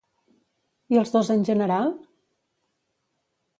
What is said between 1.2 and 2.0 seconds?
en general?